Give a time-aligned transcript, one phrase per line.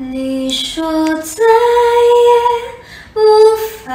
[0.00, 0.84] 你说
[1.22, 3.92] 再也无法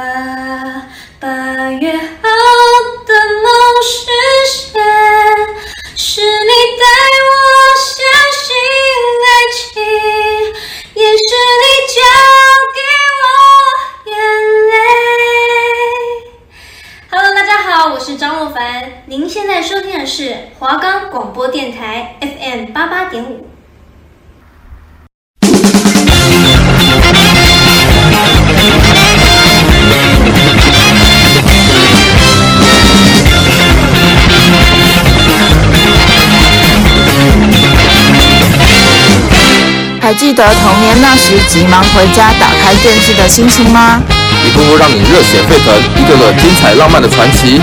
[40.34, 44.02] 得童年那时急忙回家打开电视的心情吗？
[44.44, 47.60] 一部部让你热血沸腾，一个个精彩浪漫的传奇。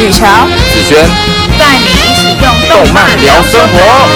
[0.00, 0.26] 雨乔、
[0.72, 1.06] 子轩
[1.58, 4.08] 带你一起用动漫聊生活。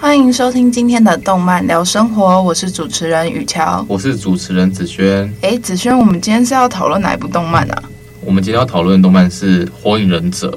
[0.00, 5.32] 欢迎收听今天的动漫聊生活，我是主持人雨乔，我是主持人子轩。
[5.42, 7.82] 哎，子轩，我们今天是要讨论哪一部动漫啊？
[8.20, 10.50] 我们今天要讨论的动漫是《火影忍者》。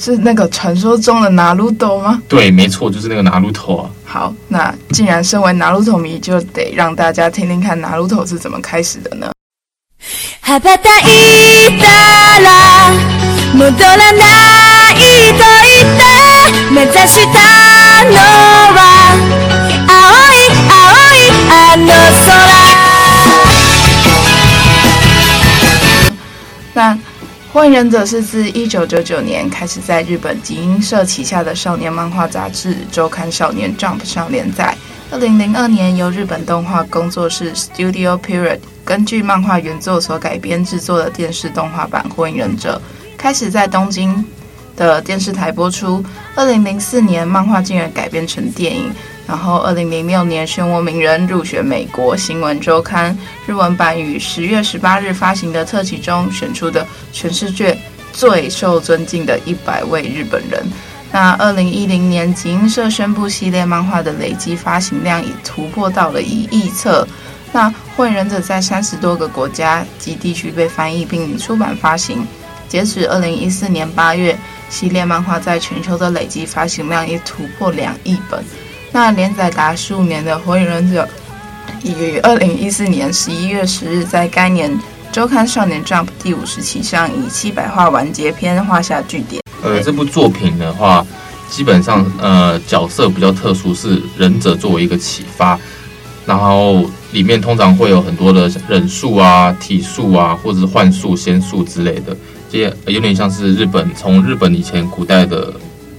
[0.00, 2.22] 是那个传说中的拿鲁斗吗？
[2.26, 3.90] 对，没错，就是那个拿鲁斗啊。
[4.06, 9.30] 好，那既然身为拿鲁斗迷，就得让大家听听看拿鲁斗是怎么开始的呢？
[26.72, 26.94] 那。
[27.52, 34.72] 《火影忍者》是自一九九九年开始在日本集英社旗下的少年漫画杂志周刊《少年 Jump》上连载。
[35.10, 42.80] 二零零二年，由日本动画工作室 Studio Period 根据漫画原作所改编制作的电视动画版《火影忍者》
[43.18, 44.24] 开始在东京
[44.76, 46.04] 的电视台播出。
[46.36, 48.92] 二零零四年，漫画竟然改编成电影。
[49.30, 57.78] 然后，二零零六年，漩涡鸣人入选美国新闻周刊日文版于十月十八日发行的特辑中选出的全世界
[58.12, 60.60] 最受尊敬的一百位日本人。
[61.12, 67.06] 那二零一零年，集英社宣布系列漫画的累计发行量已突破到了一亿册。
[67.52, 72.26] 那《火影忍者》在三十多个国家及地区被翻译并出版发行。
[72.68, 74.36] 截止二零一四年八月，
[74.68, 78.44] 系列漫画在全球的累计发行量已突破两亿本。
[78.92, 81.08] 那连载达十五年的《火影忍者》
[81.86, 84.76] 已于二零一四年十一月十日在该年
[85.12, 89.40] 周刊《少年 Jump》第五十期上以七百话完结篇画下句点。
[89.62, 91.06] 呃，这部作品的话，
[91.48, 95.58] 基本上呃角色比较特殊，是忍者作为一个启发，
[96.26, 102.16] 然后里面通常会有很多的忍术啊、体术啊，或者是幻术、仙术之类的，
[102.50, 105.54] 这些有点像是日本从日本以前古代的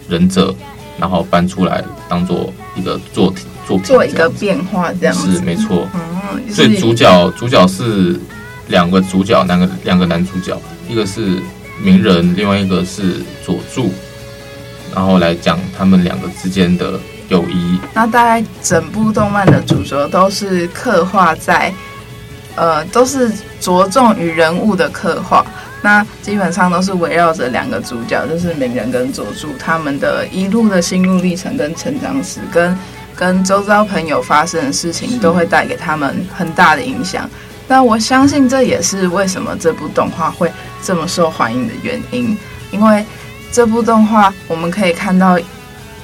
[0.09, 0.53] 忍者。
[0.99, 5.87] 然后搬出来当做一个作品，作品做一个变化，这样子是没错。
[5.93, 8.19] 嗯，所以主角主角是
[8.67, 11.39] 两个主角，两个两个男主角，一个是
[11.83, 13.91] 鸣人，另外一个是佐助，
[14.95, 16.99] 然后来讲他们两个之间的
[17.29, 17.79] 友谊。
[17.93, 21.73] 那大概整部动漫的主轴都是刻画在，
[22.55, 25.45] 呃，都是着重于人物的刻画。
[25.83, 32.77] 那基本上都是围绕着两个主角，就是鸣人跟佐助他们的一路的心路历程跟成长史，跟
[33.15, 37.27] 跟周遭朋友发生的事情，都会带给他们很大的影响。
[37.67, 40.51] 那我相信这也是为什么这部动画会
[40.83, 42.37] 这么受欢迎的原因，
[42.69, 43.03] 因为
[43.51, 45.39] 这部动画我们可以看到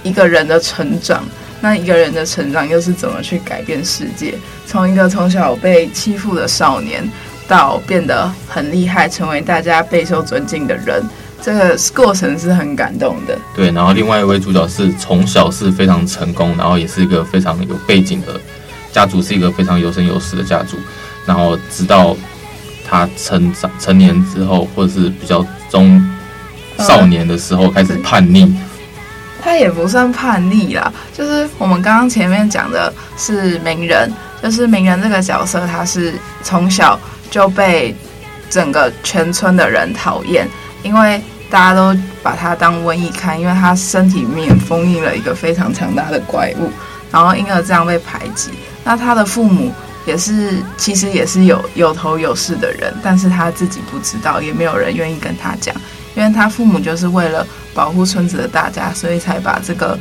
[0.02, 1.24] 一个人的成长，
[1.62, 4.35] 那一个人的成长又是怎么去改变世界，
[4.66, 7.07] 从一个从小被欺负的少年。
[7.50, 11.01] 到变得很厉害，成为大家备受尊敬的人，
[11.41, 13.40] 这个过程是很感动的。
[13.56, 18.38] 对，然后另外一位主角是从小是非常成功，然后也是一个非常有背景的
[18.91, 20.75] 家族，是一个非常有声有势的家族。
[21.25, 22.18] 然后直到
[22.85, 26.06] 他成长成年之后，或者是比较中
[26.79, 28.53] 少年的时候，开始叛逆。
[29.47, 34.12] 他也不算叛逆啦，就是我们刚刚前面讲的是鸣人，
[34.44, 36.13] 就是鸣人这个角色，他是
[36.44, 37.00] 从小。
[37.30, 37.94] 就被
[38.50, 40.48] 整个全村的人讨厌，
[40.81, 41.94] 因为大家都
[42.24, 46.72] 把他当瘟疫看，因为他身体里面封印了一个非常强大的怪物，
[47.12, 48.51] 然后因而这样被排挤。
[48.86, 49.74] 那他的父母
[50.06, 55.75] 也是，其实也是有有头有势的人，但是他自己不知道，也没有人愿意跟他讲，
[56.18, 59.98] 因为他父母就是为了保护村子的大家，所以才把这个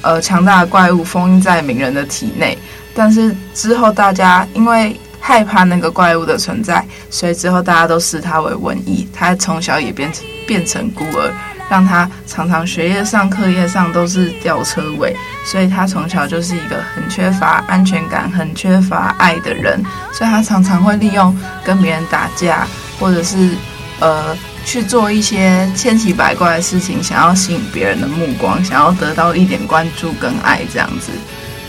[0.00, 2.56] 呃强大的怪物封印在鸣人的体内。
[2.94, 9.06] 但是之后大家因为害怕那个怪物的存在，所以之后大家都视他为瘟疫。
[9.12, 11.30] 他从小也变成变成孤儿，
[11.68, 15.14] 让他常常学业上、课业上都是吊车尾，
[15.44, 19.80] 所以他从小就是一个很缺乏安全感、很缺乏爱的人，
[20.10, 22.66] 所以他常常会利用跟别人打架，
[22.98, 23.54] 或者是
[24.00, 31.12] 呃去做一些千奇百怪的事情，想要吸引别人的目光，想要得到一点关注跟爱这样子。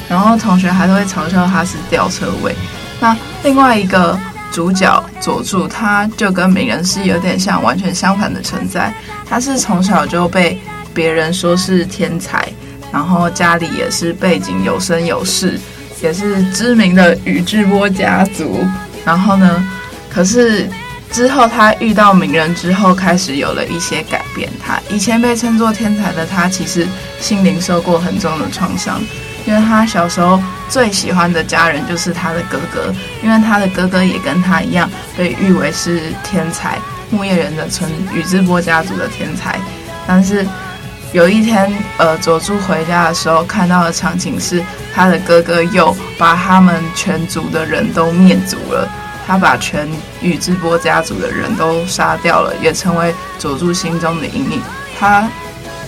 [0.10, 2.56] 然后同学还都会嘲笑他是吊车尾。
[3.00, 4.20] 那另外一个。
[4.54, 8.94] 主角佐助，他就跟鸣人是有点像，完全相反的存在。
[9.26, 10.60] 他是从小就被
[10.94, 12.52] 别人说是天才，
[12.92, 15.58] 然后家里也是背景有声有势，
[16.04, 18.68] 也是知名的宇智波家族。
[19.06, 19.66] 然后呢，
[20.10, 20.70] 可是
[21.12, 24.50] 之后他遇到名人之后，开始有了一些改变。
[24.66, 26.88] 他以前被称作天才的他，其实
[27.20, 29.02] 心灵受过很重的创伤。
[29.46, 32.94] 因为他小时候最喜欢的家人就是他的哥哥，
[33.24, 36.78] 因为他的哥哥也跟他一样被誉为是天才，
[37.10, 39.60] 木叶忍者村宇智波家族的天才。
[40.06, 40.46] 但是
[41.12, 44.64] 有一天，呃，佐助回家的时候看到的场景是，
[44.94, 48.88] 他的哥哥又把他们全族的人都灭族了，
[49.26, 49.88] 他把全
[50.22, 54.62] 宇智波家族的人都杀掉了，也成为佐助心中的阴影。
[55.00, 55.28] 他。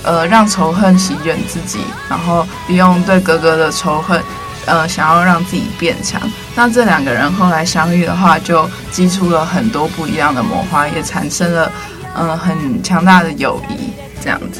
[0.06, 4.22] 呃，让仇恨席卷自己，然后利用对哥哥的仇恨，
[4.66, 6.22] 呃，想要让自己变强。
[6.56, 11.72] 那这两个人后来相遇的话，就激出了很多不一样的魔法，也产生了
[12.14, 13.94] 呃很强大的友谊。
[14.22, 14.60] 这样子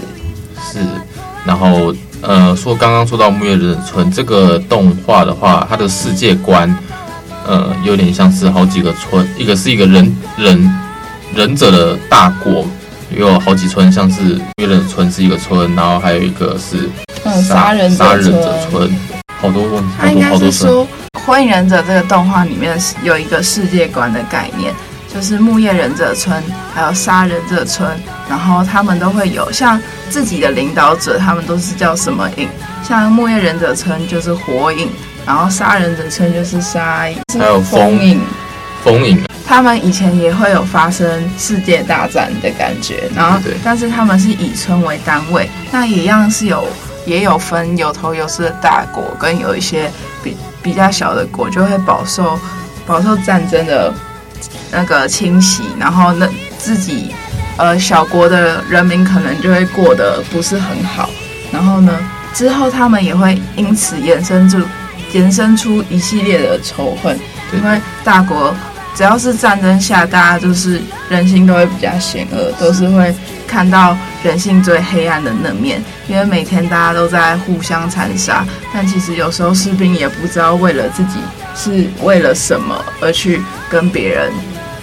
[0.72, 0.80] 是。
[1.44, 6.74] 然后呃，说刚刚说到木叶忍村这个动画的话，它的世界观
[7.48, 10.74] 呃有点像是好几个村，一个是一个忍忍
[11.36, 12.66] 忍者的大国。
[13.16, 16.90] 有好几村，像是木叶忍村是一个村，然后还有一个是
[17.44, 18.90] 杀人杀人者村，
[19.40, 19.90] 好多问题。
[20.00, 20.84] 他应该是说，
[21.20, 24.74] 《火影忍者》这个动画里面有一个世界观的概念，
[25.14, 26.42] 就是木叶忍者村
[26.74, 27.88] 还有杀人者村，
[28.28, 29.80] 然后他们都会有像
[30.10, 32.50] 自己的领导者，他们都是叫什么影？
[32.84, 34.90] 像木叶忍者村就是火影，
[35.26, 37.08] 然后杀人者村就是杀，
[37.40, 38.20] 还有封印，
[38.84, 39.22] 封印。
[39.46, 46.68] 他们以前也会有发生世界大战的感觉，然后，但是他们是以村为单位，那也一样是有
[47.06, 49.92] 也有分有头有势的大国，跟有一些
[50.24, 52.40] 比比较小的国就会饱受
[52.88, 53.94] 饱受战争的
[54.72, 56.28] 那个侵袭，然后那
[56.58, 57.14] 自己
[57.58, 61.10] 呃小国的人民可能就会过得不是很好，
[61.52, 61.94] 然后呢
[62.34, 64.58] 之后他们也会因此衍生出
[65.14, 67.18] 延伸出一系列的仇恨，
[67.54, 68.54] 因为大国。
[68.96, 70.80] 只要是战争下，大家就是
[71.10, 73.12] 人心都会比较险恶，都是会
[73.48, 75.84] 看到人性最黑暗的那面。
[76.08, 81.18] 因为每天大家都在互相残杀，但其实有时候士兵也不知道为了自己
[81.56, 84.32] 是为了什么而去跟别人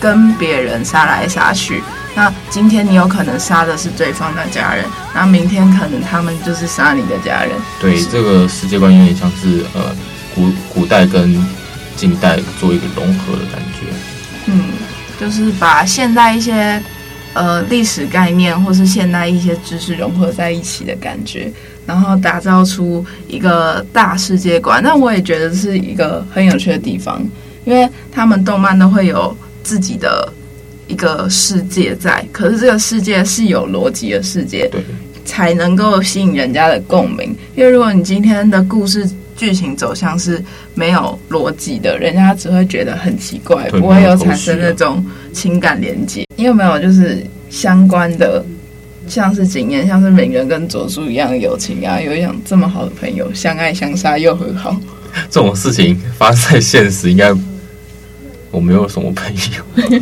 [0.00, 1.81] 跟别人杀来杀去。
[2.17, 4.85] 那今天你有可能杀的是对方的家人，
[5.15, 7.50] 那明天可能他们就是杀你的家人。
[7.81, 9.94] 对，这个世界观有点像是呃
[10.35, 11.35] 古古代跟
[11.97, 13.87] 近代做一个融合的感觉。
[14.47, 14.65] 嗯，
[15.21, 16.82] 就是把现代一些
[17.35, 21.53] 呃历史概念或是现代一些知识融合在一起的感觉，
[21.87, 24.82] 然后打造出一个大世界观。
[24.82, 27.23] 那我也觉得是一个很有趣的地方，
[27.65, 30.32] 因为他们动漫都会有自己的
[30.88, 34.82] 一个世界在，可是这个世界是有逻辑的世界，对，
[35.25, 37.37] 才能够吸引人家的共鸣。
[37.55, 39.08] 因为如果你今天的故事，
[39.41, 40.44] 剧情走向是
[40.75, 46.27] 没有逻辑的，人家只会觉得很奇怪，不会有产生那种情感连接。
[46.37, 48.44] 你有没有就是相关的，
[49.09, 51.99] 像是经验，像是鸣人跟佐助一样的友情啊？
[51.99, 54.77] 有一样这么好的朋友，相爱相杀又和好，
[55.31, 57.32] 这种事情发生在现实，应该
[58.51, 60.01] 我没有什么朋友。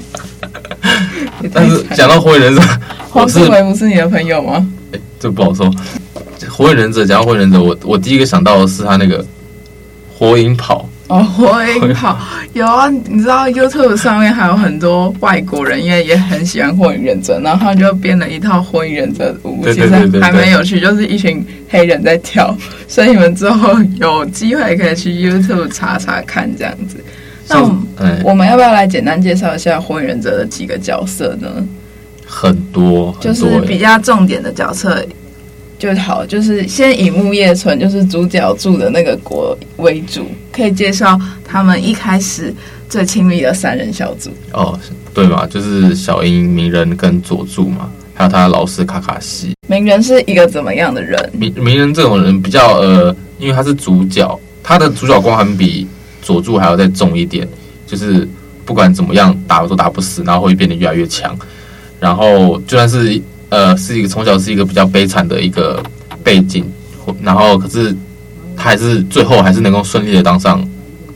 [1.55, 2.63] 但是讲到火影忍者，
[3.09, 4.69] 黄世维不是你的朋友吗？
[4.91, 5.73] 欸、这不好说。
[6.49, 9.25] 火影忍者，讲到火影忍者，我我第一个想到的是他那个
[10.17, 12.19] 火影跑哦，火影跑
[12.53, 19.89] 有啊，你知道 YouTube 上面还有很多外国人，因为也很喜欢火影忍者，然后他就编了一套火影忍者的舞，其实
[20.21, 22.55] 还蛮有趣，就是一群黑人在跳，
[22.87, 27.03] 所以你们之后有机会可以去 YouTube 查查看这样子。
[27.49, 31.49] 那我们，嗯，我们要不要来简单介绍一下火影忍者的几个角色呢？
[32.27, 35.03] 很多，很多就是比较重点的角色。
[35.79, 42.53] 就好，就是先以木叶村，就是主角住的那个国为主，可以介绍他们一开始
[42.89, 44.29] 最亲密的三人小组。
[44.53, 44.77] 哦，
[45.15, 49.55] 对嘛，就是小樱、鸣人跟佐助嘛，还有他的老师卡卡西。
[49.69, 51.31] 鸣人是一个怎么样的人？
[51.33, 55.87] 鸣鸣人这种人比较呃，因为他是主角，他的主角光环比
[56.21, 57.47] 佐助还要再重一点，
[57.87, 58.29] 就是
[58.65, 61.39] 不管怎么样打都打不死，然后会变得越来越强，
[62.01, 63.23] 然后就算是。
[63.51, 65.83] 呃是一个从小是一个比较悲惨的一个
[66.23, 66.65] 背景，
[67.23, 67.95] 然后可是
[68.57, 70.67] 他还是最后还是能够顺利的当上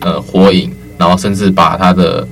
[0.01, 2.27] 呃火影，然后甚至把他的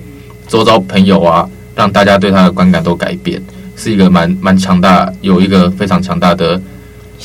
[0.48, 3.42] 周遭朋友啊，让大家对他的观感都改变，
[3.76, 6.60] 是一个蛮蛮强大，有一个非常强大的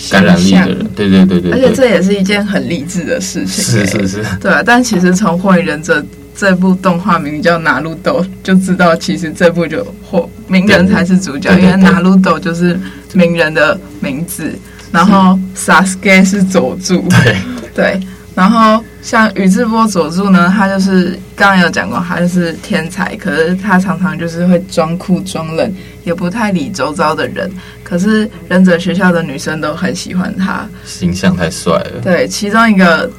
[0.09, 0.91] 感染力的人。
[0.95, 3.63] 对对对对，对，而且这也是一件很励志的事情。
[3.63, 4.61] 是是是，对啊。
[4.65, 6.01] 但其实从《火影忍者》
[6.35, 12.79] 这部动画名叫《拿鲁斗》，就知道其实这部就火鸣人才是主角，因为拿鲁斗就是
[13.13, 14.53] 鸣人的名字，
[14.91, 17.07] 然后 Sasuke 是佐助。
[17.09, 17.35] 对
[17.73, 17.99] 对。
[18.35, 25.73] 然后像宇智波佐助呢，他就是刚刚有讲过，他就是天才，可是他常常就是会装酷装冷，
[26.03, 27.49] 也不太理周遭的人。
[27.81, 32.01] 可是忍者学校的女生都很喜欢他，形象太帅了。
[32.03, 33.09] 对，其中一个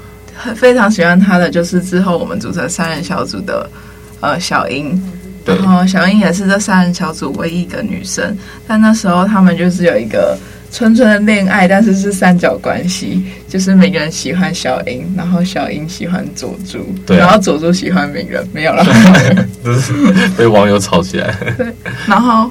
[0.55, 3.69] 非常喜欢他的就是之后我们组成三人小组的
[4.21, 5.01] 呃小英，
[5.45, 10.39] 然后小英也是这三人小组唯一一个女生，但那时候他们就是有一个。
[10.73, 18.85] 纯纯的恋爱，但是是三角关系，就是每个人喜欢小英，然后小英喜欢佐助，对啊，然后佐助喜欢鸣人，没有了，
[19.65, 19.93] 就 是
[20.37, 21.35] 被网友吵起来。
[21.57, 21.67] 对，
[22.07, 22.51] 然后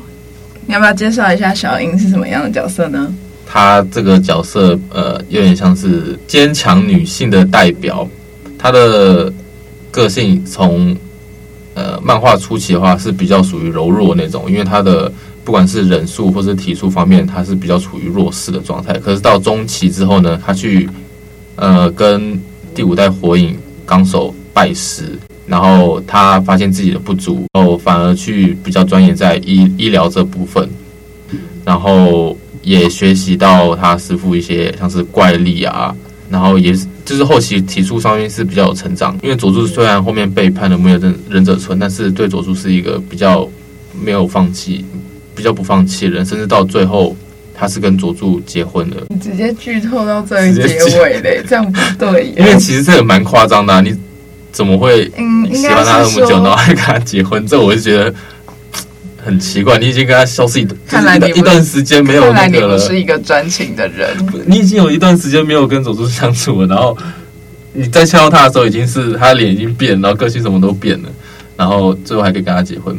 [0.65, 3.13] 你要不要介绍一下小英是什么样的角色呢？
[3.45, 8.07] 她这个角色，呃，有点像是坚强女性的代表。
[8.57, 9.31] 她的
[9.91, 10.95] 个性从
[11.73, 15.11] 呃漫画初期的话是比较属于柔弱那种，因为她的。
[15.45, 18.93] 不管是忍术或是体术方面，她是比较处于弱势的状态。
[18.97, 20.89] 可是到中期之后呢，她去
[21.55, 22.41] 呃跟
[22.73, 25.03] 第五代火影纲手拜师，
[25.45, 30.67] 然后他发现自己的不足，然后反而去比较专业在医医疗这部分，
[31.63, 35.95] 然后也学习到他师傅一些像是怪力啊，
[36.29, 39.17] 然后也是就是后期体术上面是比较有成长。
[39.23, 43.49] 因为佐助虽然后面背叛了木叶忍忍者村，但是对佐助是一个比较
[44.03, 44.83] 没有放弃。
[45.37, 47.13] 比较不放弃的人，甚至到最后，
[47.53, 48.95] 他是跟佐助结婚的。
[49.09, 52.33] 你直接剧透到这里结尾嘞，这样不对。
[52.37, 53.93] 因为其实这个蛮夸张的、啊，你
[54.53, 55.11] 怎么会
[55.51, 57.45] 喜欢他那么久，然后还跟他结婚？
[57.45, 58.15] 这我就觉得
[59.25, 59.79] 很奇怪。
[59.79, 62.77] 你已经跟他消失一段，看来你一段时间没有那个了。
[62.77, 64.15] 你不是一个专情的人，
[64.45, 66.95] 你已经有一段时间没有跟佐助相处了，然后
[67.73, 71.09] 你再见到他的时候，已经是他脸已经变，然后个性什么都变了，
[71.57, 72.95] 然后最后还可以跟他结婚。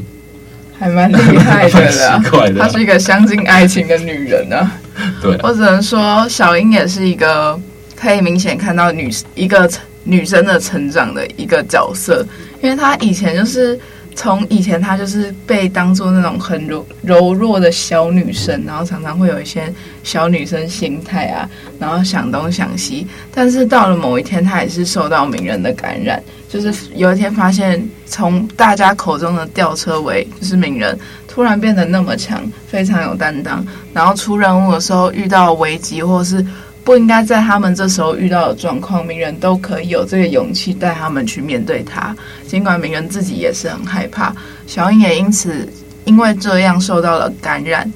[0.79, 2.19] 还蛮厉害的啦，
[2.51, 4.71] 的她是一个相信爱情的女人啊。
[5.23, 7.59] 对啊，我只能说小樱也是一个
[7.95, 9.71] 可以明显看到女一个
[10.05, 12.27] 女生的成长的一个角色，
[12.61, 13.79] 因为她以前就是。
[14.17, 23.07] 从以前，她就是被当做那种很柔柔弱的小女生，然后常常会有一些小女生心态啊，然后想东想西。
[23.31, 33.65] 但是到了某一天，她也是受到鸣人的感染，就是有一天发现，从大家口中的吊车尾就是鸣人，突然变得那么强，非常有担当。
[33.93, 36.45] 然后出任务的时候遇到危机，或是。
[36.87, 42.15] 不应该在他们这时候遇到的状况，鸣人都可以有这个勇气带他们去面对他。
[42.47, 44.33] 尽管鸣人自己也是很害怕，
[44.69, 45.69] 小樱也因此
[46.05, 47.93] 因为这样受到了感染，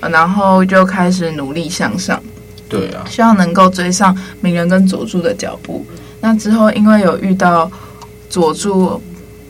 [0.00, 2.20] 然后就开始努力向上。
[2.68, 5.86] 对啊，希望能够追上鸣人跟佐助的脚步。
[6.20, 7.70] 那之后，因为有遇到
[8.28, 9.00] 佐助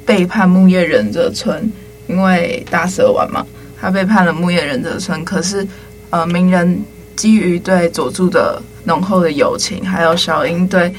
[0.04, 1.72] 背叛木叶忍者村，
[2.06, 3.46] 因为大蛇丸嘛，
[3.80, 5.24] 他背叛了木叶忍者村。
[5.24, 5.66] 可是，
[6.10, 6.84] 呃，鸣人
[7.16, 10.92] 基于对佐助的浓厚的友情，还有小樱对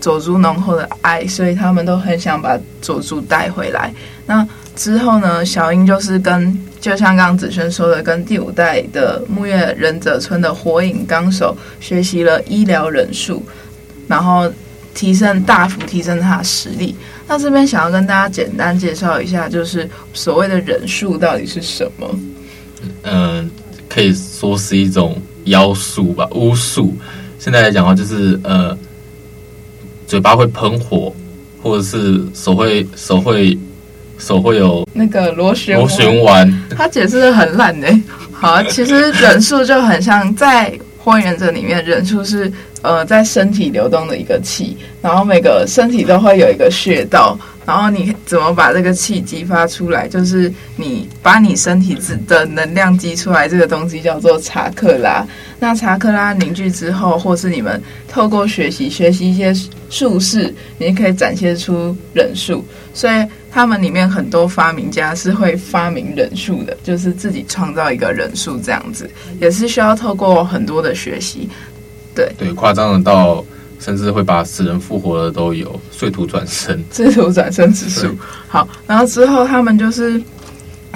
[0.00, 3.92] 佐助浓厚的爱，所以他们都很想把佐助带回来。
[4.26, 13.42] 那之后呢，小樱就是跟就像刚子轩说的，跟第五代的木叶忍者村的火影纲手学习了医疗忍术，
[14.08, 14.50] 然后
[14.94, 16.96] 提升大幅提升他的实力。
[17.28, 22.08] 那这边想要跟大家简单介绍一下，就是所谓的忍术到底是什么？
[23.02, 23.50] 嗯、
[23.88, 26.96] 可以说是一种妖术吧，巫术。
[27.42, 28.76] 现在来讲的话，就是呃，
[30.06, 31.12] 嘴巴会喷火，
[31.60, 33.58] 或者是手会手会
[34.16, 36.62] 手会有那个螺旋螺旋丸。
[36.70, 37.88] 他解释的很烂呢。
[38.30, 42.48] 好啊，其实忍术就很像在火影忍者里面，忍术是
[42.82, 47.38] 呃在身体流动的一个气，然后每个身体都会有一个穴道。
[47.64, 50.08] 然后你怎么把这个气激发出来？
[50.08, 51.96] 就是你把你身体
[52.26, 55.24] 的能量激出来，这个东西叫做查克拉。
[55.60, 59.54] 那查克拉凝聚之后，或是你们透过学习学习一些
[59.88, 62.64] 术式，你可以展现出忍术。
[62.92, 69.08] 所以他们里面很多发明家是会发明忍术的，就是自己创造一个忍术这样子，
[69.40, 71.48] 也是需要透过很多的学习。
[72.14, 73.44] 对对，夸张的到。
[73.80, 78.16] 甚至会把死人复活的都有，碎土转生， 碎土转生之术。
[78.46, 80.22] 好，然后之后他们就是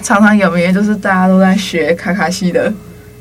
[0.05, 2.73] 常常有名，就是大家都在学卡卡西的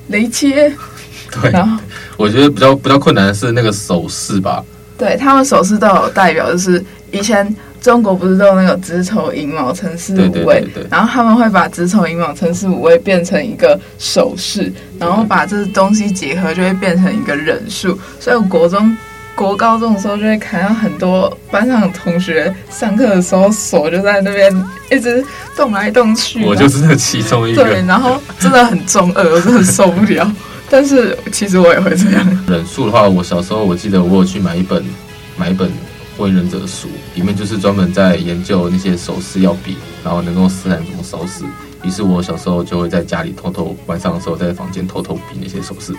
[0.10, 0.72] 雷切。
[1.42, 1.84] 对，然后
[2.16, 4.64] 我觉得比较比较困难的是那个手势吧。
[4.98, 18.00] 对，他们手势都有代表，就是以前中国不是都有那个子丑寅卯辰巳午未，然后他们会把子丑寅卯辰巳午未变成一个手势，然后把这东西结合就会变成一个人数。
[18.20, 18.96] 所以我国中、
[19.36, 25.24] 国高中的时候就会看到很多班上的同学上课的时候手就在那边一直
[25.56, 26.44] 动来动去。
[26.46, 27.64] 我就是那其中一个。
[27.64, 30.32] 对，然后真的很中二，我真的受不了。
[30.75, 32.44] 但是其实我也会这样。
[32.50, 34.84] 忍术的话，我小时候我记得我有去买一本
[35.38, 35.72] 买一本
[36.17, 41.46] 火影忍者的书，里面就是专门在研究那些手势要比，然后能够施展怎么手势。
[41.82, 45.94] 于是我小时候就会在家里偷偷晚上的时候在房间偷偷比那些手势，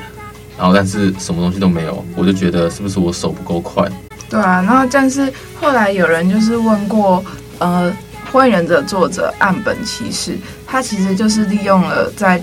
[0.59, 3.90] 然后但是什么东西都没有，我就觉得是不是我手不够快？
[4.28, 7.25] 对啊，然后但是后来有人就是问过，
[7.61, 7.90] 呃，
[8.30, 12.38] 火影忍者作者岸本齐士，他其实就是利用了在。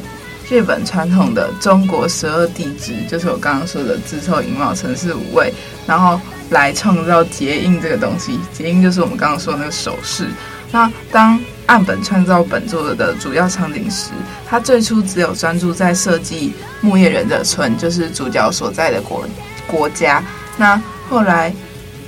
[0.50, 5.54] 日本传统的中国十二地支，就是我刚刚说的子丑寅卯辰巳午未，
[5.88, 6.20] 然后
[6.50, 8.40] 来创造结印这个东西。
[8.52, 10.28] 结印就是我们刚刚说那个手势。
[10.72, 14.10] 那当岸本创造本作的主要场景时，
[14.46, 19.26] 他最初只有专注在设计木叶忍者村，就是主角所在的国
[19.66, 20.24] 国家。
[20.58, 21.54] 那后来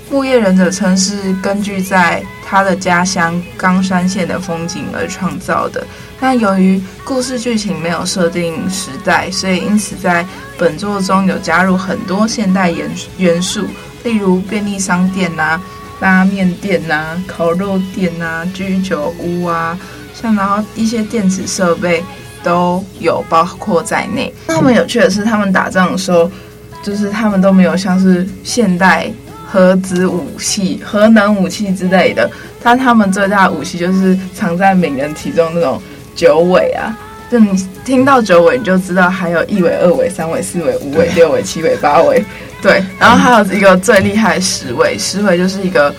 [0.10, 5.86] 木叶忍者村是根据在他的家乡冈山县的风景而创造的。
[6.20, 10.26] 那由于故事剧情没有设定时代，所以因此在
[10.58, 13.66] 本作中有加入很多现代元元素，
[14.04, 15.60] 例如便利商店呐、
[16.00, 19.78] 拉面店呐、烤肉店呐、居酒屋啊，
[20.14, 22.04] 像然后一些电子设备
[22.44, 24.34] 都有包括在内。
[24.48, 26.32] 那么有趣的是，他们打仗的时候，
[26.82, 29.12] 就是他们都没有像是现代
[29.56, 32.30] 核子武器、核能武器之类的，
[32.62, 35.82] 但他们最大的武器就是藏在名人体中那种。
[36.14, 36.98] 九尾啊，
[37.30, 42.24] 就你听到九尾，你就知道还有一尾、二尾、三尾、四尾、五尾、六尾、七尾、八尾，
[42.62, 42.82] 对。
[42.98, 45.94] 然后还有一个最厉害的十尾，十尾就是一个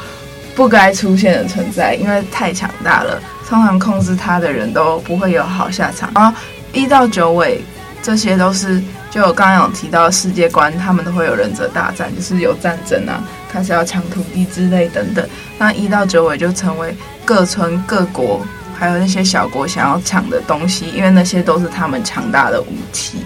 [0.54, 6.10] 不该出现的存在，因为太强大了，通常控制它的人都不会有好下场。
[6.14, 6.34] 然后
[6.72, 7.60] 一到九尾，
[8.02, 15.28] 这些都是就我刚刚有提到的世界观，他们都会有忍者大战，就是有战争啊，开始要抢土地之类等等。
[15.58, 18.44] 那一到九尾就成为各村各国。
[18.78, 23.16] 还有那些小国想要抢的东西，因为那些都是他们强大的武器，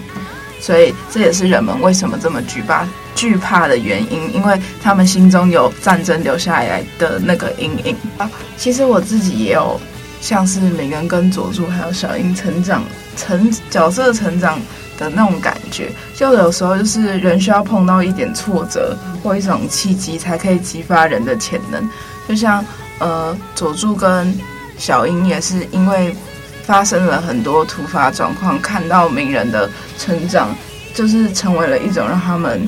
[0.61, 8.31] 所以这也是人们为什么这么惧怕惧怕的原因，因为他们心中有战争留下来的那个阴影啊。
[8.55, 9.77] 其实我自己也有
[10.21, 12.81] 像是鸣人跟佐助还有小樱成长
[13.17, 14.57] 成角色成长
[15.01, 21.89] 的那种感觉，就有时候就是人需要碰到一点挫折或一种契机，才可以激发人的潜能。
[22.27, 22.63] 就像
[22.99, 24.31] 呃佐助跟
[24.77, 26.15] 小樱也是因为
[26.63, 30.55] 发生了很多突发状况，看到鸣人的成长，
[30.93, 32.61] 就是成为了一种让他们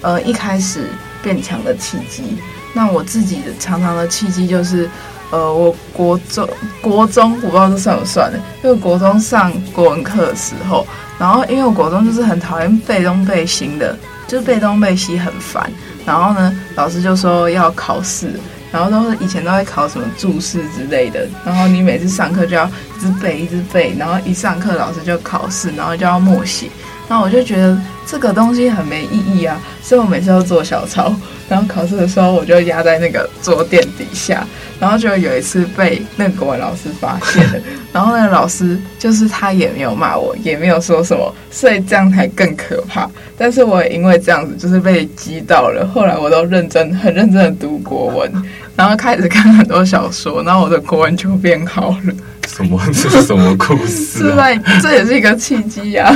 [0.00, 0.88] 呃一开始
[1.22, 2.38] 变强的契机。
[2.72, 4.88] 那我自己常常的契机就是，
[5.30, 6.48] 呃，我国中
[6.80, 10.86] 国中我不知道这算不算的，因为国中上国文课的时候，
[11.18, 15.70] 然后因为我国中就是很讨厌背东背西的，就是背东背西很烦，
[16.04, 18.30] 然后呢，老师就说要考试。
[18.72, 26.68] 然后都是以前都会考什么注释之类的，然后你每次上课就要一直背一直背，然后一上课老师就考试，然后就要默写，
[27.08, 31.14] 然后我就觉得这个东西很没意义啊，所以我每次都做小抄，
[31.48, 34.44] 然后考试的时候我就压在那个桌垫底下，
[34.78, 37.60] 然后就有一次被那个国文老师发现了，
[37.92, 43.08] 然后那个老师就是他也没有骂我，也没有说什么，所以这样才更可怕。
[43.38, 48.30] 但是我也因为这样子就是被激到了，后来我都认真很认真的读国文。
[48.76, 52.14] 然后开始看很多小说，然后我的国文就变好了。
[52.46, 52.78] 什么？
[52.92, 54.28] 这是什么故事啊？
[54.28, 56.14] 是在，这也是一个契机呀。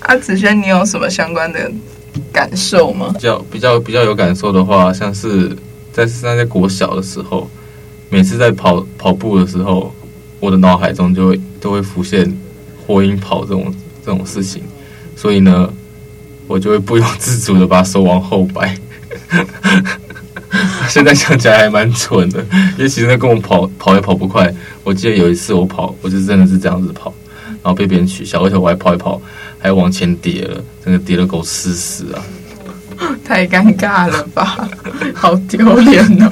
[0.00, 1.58] 啊， 子轩，你有什么相关的
[2.30, 3.10] 感受吗？
[3.14, 5.50] 比较比较比较有感受的话，像是
[5.98, 7.50] 在在在国小的时候，
[8.08, 9.92] 每次在跑跑步的时候，
[10.38, 12.32] 我的脑海中就会都会浮现
[12.86, 13.74] 火影跑这种
[14.06, 14.62] 这种事情，
[15.16, 15.68] 所以呢，
[16.46, 18.78] 我就会不由自主的把手往后摆。
[20.88, 22.40] 现在想起来还蛮蠢的，
[22.78, 24.54] 因为其实那跟我跑跑也跑不快。
[24.84, 27.12] 我记得有一次我跑，我就真的是这样子跑，
[27.60, 29.20] 然后被别人取笑，而且我还跑一跑，
[29.58, 32.22] 还往前跌了，真的跌了狗吃屎啊！
[33.24, 34.68] 太尴尬了吧，
[35.14, 36.30] 好丢脸哦。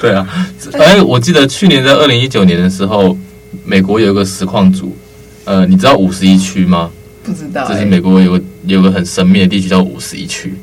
[0.00, 0.26] 对啊，
[0.74, 3.16] 哎，我记得去年在二零一九年的时候，
[3.64, 4.96] 美国有一个实况组，
[5.44, 6.90] 呃，你知道五十一区吗？
[7.24, 10.54] 不知道、欸，就是美国有个有个很神秘的地区叫五十一区，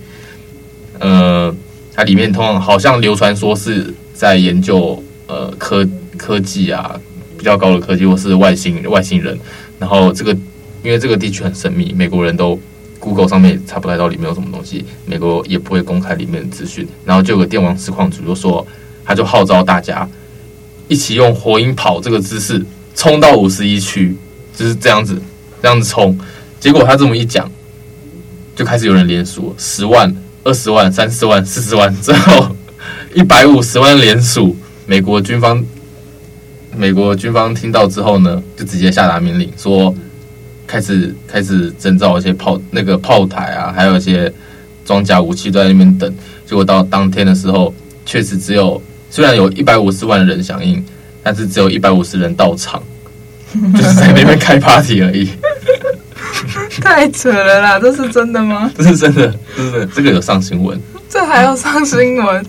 [1.00, 1.54] 呃。
[1.92, 5.86] 它里面通常好像流传说是在研究呃科
[6.16, 6.98] 科技啊，
[7.38, 9.38] 比较高的科技或是外星外星人，
[9.78, 10.32] 然后这个
[10.82, 12.58] 因为这个地区很神秘，美国人都
[13.00, 16.88] Google 上面也查不太到里面有什么东西，美国也不会公开里面的资讯。
[17.06, 18.66] 然后就有个电网实况主就说，
[19.06, 20.08] 他就号召大家
[20.88, 24.16] 一起用火影跑这个姿势冲到五十一区，
[24.56, 25.22] 就是这样子
[25.62, 26.18] 这样子冲。
[26.60, 27.50] 结果他这么一讲，
[28.56, 32.56] 就开始有人连署，十万、二十万、三十万、四十万，最后
[33.16, 34.56] 一百五十万连署。
[34.86, 35.64] 美国军方，
[36.76, 39.96] 美国军方听到之后呢，就直接下达命令，说
[40.70, 44.32] 开始开始征召一些炮那个炮台啊，还有一些
[44.86, 46.14] 装甲武器都在那边等。
[46.46, 47.74] 结果到当天的时候，
[48.06, 48.80] 确实只有
[49.10, 50.86] 虽然有一百五十万人响应，
[51.24, 52.84] 但是只有一百五十人到场，
[53.74, 55.28] 就是在那边开 party 而已。
[56.82, 57.80] 太扯了啦！
[57.80, 58.72] 这是真的吗？
[58.78, 60.80] 这是真的，真的，这个有上新闻。
[61.10, 62.46] 这还要上新闻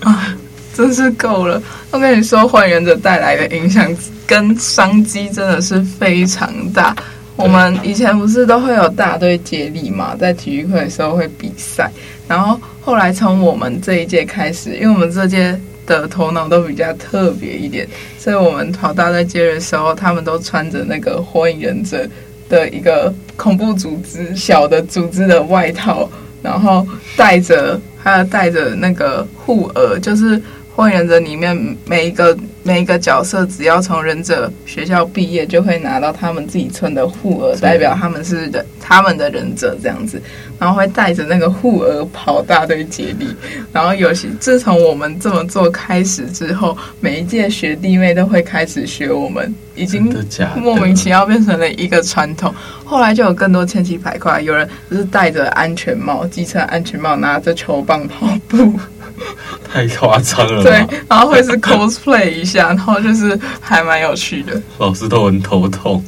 [0.00, 0.34] 啊！
[0.74, 1.62] 真是够了！
[1.90, 3.86] 我跟你说，还原者带来的影响
[4.26, 6.96] 跟商机真的是非常大。
[7.36, 11.90] 我们以前不是都会有大队接力嘛，在体育课的时候会比赛。
[12.28, 22.08] 然后后来从我们这一届开始，因为我们这届的头脑都比较特别一点，所以我们跑大队接力的时候，他们都穿着那个火影忍者。
[22.48, 26.06] 的一个恐怖组织小的组织的外套，
[26.42, 30.38] 然后带着还有带着那个护额，就是
[30.76, 40.22] 火影忍者里面每一个每一个角色，只要从忍者学校毕业，就会拿到他们自己村的护额，代表他们是忍他们的忍者这样子，
[40.58, 43.26] 然后会带着那个护额跑大队接力，
[43.72, 49.54] 然后有些自从我们这么做开始之后，每一届学弟妹都会开始学我们。
[49.74, 50.14] 已经
[50.54, 58.78] 莫名其妙变成了一个传统，后来就有更多千奇百怪，有人就是戴着安全帽，机车安全帽，拿着球棒跑步，
[59.72, 60.62] 太夸张了。
[60.62, 64.60] 对，然后会是 cosplay 一下，然后就是还蛮有趣的。
[64.78, 66.04] 老师都很头痛，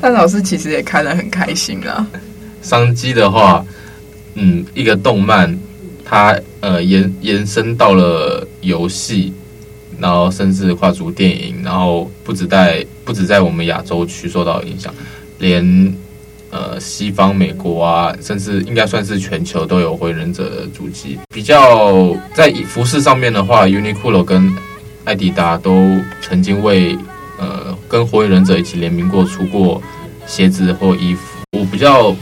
[0.00, 2.06] 但老师其实也看得很开心啊。
[2.62, 3.64] 商机的话，
[4.34, 5.58] 嗯，一个动漫，
[6.04, 9.32] 它呃延延伸到了游戏。
[10.00, 14.92] 然后甚至跨足电影，然后不止在不止在我们亚洲区受到影响，
[15.38, 15.62] 连
[16.52, 21.18] 呃西方美国啊，甚至应该算是全球都有火影忍者的足迹。
[21.34, 24.54] 比较在服饰上面的话，Uniqlo 跟
[25.02, 26.96] 爱迪达都曾经为
[27.38, 29.82] 呃跟火影忍者一起联名过出过
[30.26, 31.22] 鞋子或衣服。
[31.58, 32.12] 我比较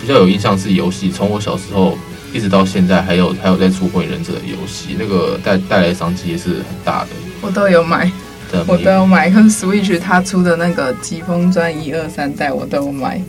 [0.00, 1.98] 比较有印象是游戏，从我小时候。
[2.32, 7.08] 一直到现在还有还有在出火影忍者的游戏，那个带带来商机也是很大的。
[7.40, 8.12] 我都有买，
[8.66, 9.28] 我都有买。
[9.30, 13.20] 跟 Switch 他出的那个疾风传一二三代我都有买，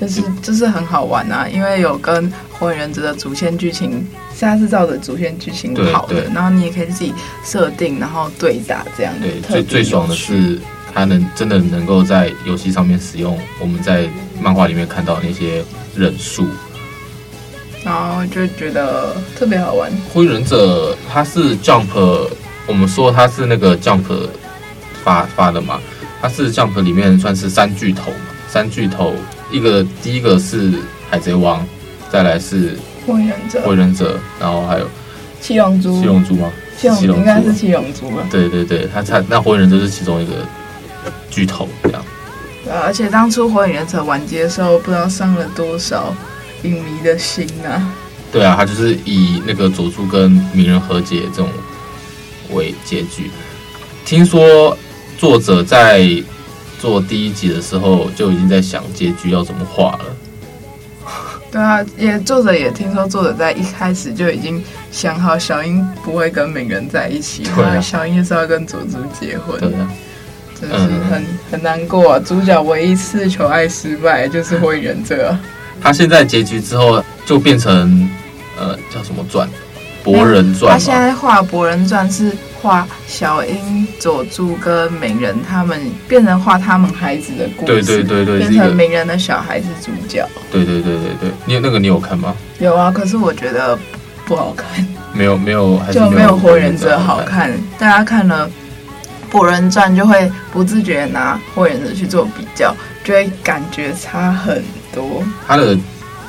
[0.00, 4.06] 就是就是很好玩啊，因为有跟火影忍者的主线剧情，
[4.40, 7.12] 它是照着主线剧情跑的，然后你也可以自己
[7.44, 9.12] 设定，然后对打这样。
[9.20, 10.58] 对，最最爽的是
[10.92, 14.08] 它能真的能够在游戏上面使用我们在
[14.40, 16.46] 漫画里面看到的那些忍术。
[17.84, 19.92] 然后就觉得特别好玩。
[20.12, 22.28] 火影忍者它是 Jump，
[22.66, 24.02] 我们说它是那个 Jump
[25.06, 25.80] 发发的嘛，
[26.20, 28.16] 它是 Jump 里面算是三巨头嘛。
[28.48, 29.14] 三巨头，
[29.52, 30.72] 一个第一个是
[31.08, 31.64] 海贼王，
[32.10, 34.88] 再来是火影忍者，火影忍者，然后还有
[35.40, 36.50] 七龙珠，七龙珠吗？
[36.76, 38.24] 七龙珠应该是七龙珠吧？
[38.28, 40.32] 对对对，他他那火影忍者是其中一个
[41.30, 42.04] 巨头这样。
[42.64, 46.12] 对啊，而且当初火影忍者完结的时候，不知道伤了多少。
[46.62, 47.94] 影迷的心啊，
[48.32, 51.48] 对啊，他就是以那个佐助跟鸣人和解这种
[52.52, 53.30] 为结局。
[54.04, 54.76] 听说
[55.18, 56.06] 作者在
[56.78, 60.04] 做第一集的时候就已经在想结局要怎么画了。
[61.50, 69.58] 对啊，也作者也听说作者在一开始就已经想好小樱不会跟鸣人在一起，对啊，小樱就是要跟佐助结婚。
[69.58, 69.88] 对啊，
[70.60, 72.18] 真的是很、嗯、很难过啊！
[72.18, 75.40] 主角唯一次求爱失败就是火影忍者、啊。
[75.80, 78.10] 他现在结局之后就变成，
[78.58, 79.48] 呃，叫什么传？
[80.06, 80.72] 博人传。
[80.72, 87.66] 他现在画博人传是画小樱、佐助跟鸣人他们，变成画他们孩子的故事。
[87.66, 90.26] 对对对对，变成鸣人的小孩子主角。
[90.52, 92.34] 对对对对对，你有那个你有看吗？
[92.60, 93.76] 有啊，可是我觉得
[94.24, 94.86] 不好看。
[95.12, 97.52] 没有没有，还是就没有火影忍者好看。
[97.78, 98.48] 大家看了
[99.30, 104.62] 博人传就会不自觉拿火影忍者去做比较，就会感觉差很
[104.94, 105.22] 多。
[105.48, 105.78] 他的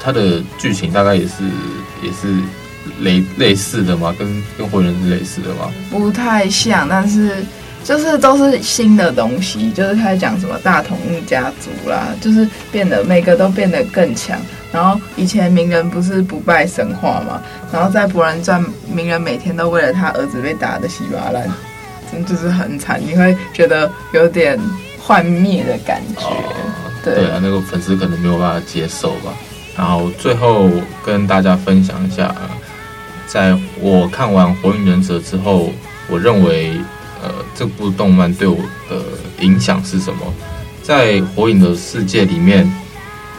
[0.04, 1.44] 他的剧情大概也是
[2.02, 2.34] 也是
[3.02, 4.14] 类类似的吗？
[4.18, 5.72] 跟跟火影是类似的吗？
[5.90, 7.46] 不太像，但是
[7.84, 14.40] 就是都是新的东西，就是开始讲什么大同一家族啦，就是变得每个都变得更强。
[14.72, 21.50] 然后以前鸣人不是不败神话嘛，然后在博人传，鸣人每天都为了他儿子被打的稀巴烂，
[22.12, 24.60] 真就是很惨，你会觉得有点
[25.00, 26.26] 幻灭的感觉。
[27.04, 29.32] 对啊，那个粉丝可能没有办法接受吧。
[29.78, 30.70] 然后最后
[31.06, 32.36] 跟大家分享一下，
[33.28, 35.72] 在我看完《火影忍者》之后，
[36.10, 36.80] 我认为
[37.22, 38.58] 呃这部动漫对我
[38.90, 39.02] 的
[39.42, 40.34] 影响是什么？
[40.82, 42.72] 在火影的世界里面，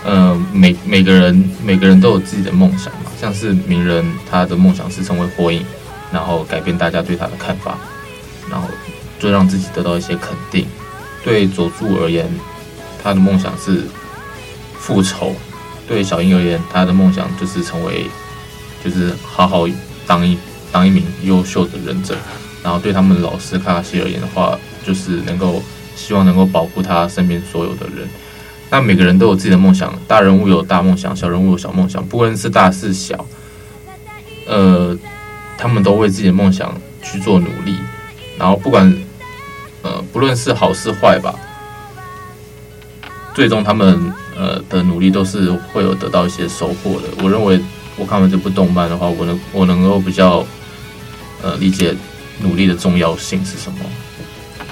[0.05, 5.65] 呃每每个人每个人都有自己的梦想嘛，像是鸣人他的梦想是成为火影，
[6.13, 7.79] 然后改变大家对他的看法，
[8.51, 8.69] 然后
[9.19, 10.67] 就让自己得到一些肯定。
[11.25, 12.27] 对佐助而言，
[13.03, 13.87] 他的梦想是
[14.79, 15.35] 复仇。
[15.87, 18.07] 对小樱而言，他的梦想就是成为，
[18.85, 19.67] 就是好好
[20.07, 20.37] 当一
[20.71, 22.17] 当一名优秀的忍者。
[22.63, 25.63] 然后对他们老师卡卡西而言的话，就是能够
[25.97, 28.09] 希望能够保护他身边所有的人。
[28.71, 33.25] 那每个人都有自己的梦想，大人物有大梦想，小人物有小梦想，不论是大是小，
[34.47, 34.97] 呃，
[35.57, 37.79] 他们都为自己的梦想去做努力。
[38.39, 38.93] 然后不管
[39.83, 41.35] 呃不论是好是坏吧，
[43.35, 44.13] 最终他们。
[44.41, 47.09] 呃的努力都是会有得到一些收获的。
[47.25, 47.61] 我认为
[47.99, 50.47] 我看完这部动漫的话，我能我能够比较
[51.43, 51.95] 呃理解
[52.41, 53.79] 努力的重要性是什么。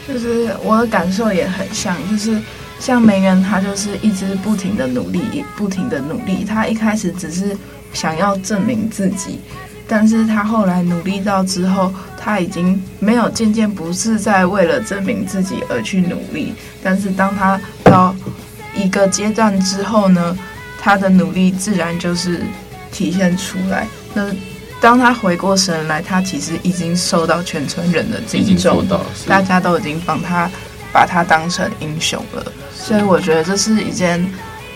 [0.07, 2.41] 就是我的感受也很像，就是
[2.79, 6.45] 像梅园他就是一直不停的努力，不停的努力。
[6.45, 7.57] 他一开始只是
[7.93, 9.41] 想要证明自己，
[9.89, 16.55] 但是他后来努力到之后，他已经没有渐渐不是在为了证明自己而去努力。
[16.85, 18.15] 但是当他到
[18.77, 20.39] 一个阶段之后呢，
[20.81, 22.43] 他的努力自然就是
[22.91, 23.87] 体现出来。
[24.15, 24.31] 那
[24.81, 28.87] 当他回过神来，他其实已经受到全村人的敬重，
[29.27, 30.51] 大家都已经帮他
[30.93, 32.53] 把他当成英雄了。
[32.75, 34.25] 所以我觉得这是一件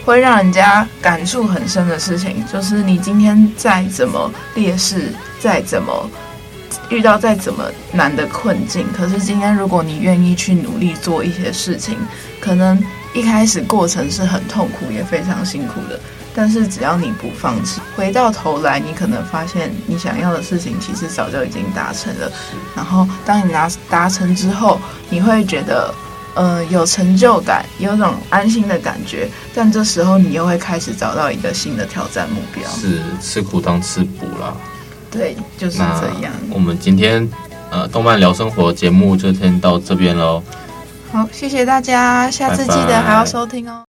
[0.04, 2.44] 会让人家感触很深的事情。
[2.52, 6.10] 就是你今天再怎么劣势，再怎么
[6.88, 11.96] 遇到再怎么难的困境，可是今天如果你愿意去努力做一些事情，
[12.40, 12.82] 可能。
[13.12, 15.98] 一开始过程是很痛苦，也非常辛苦的，
[16.34, 22.30] 但是只要你不放弃，回到头来，你可能发现你想要的事情其实早就已经达成了。
[22.76, 25.92] 然后当你拿达成之后，你会觉得，
[26.34, 29.28] 呃，有成就感，有种安心的感觉。
[29.54, 32.62] 但这时候你又会开始找到一个新的挑战目标。
[32.70, 34.54] 是吃苦当吃补啦。
[35.10, 36.32] 对，就是这样。
[36.50, 37.28] 我们今天
[37.70, 40.40] 呃，动漫聊生活节目就先到这边喽。
[41.12, 43.76] 好，谢谢大家，下次记得还要收听哦。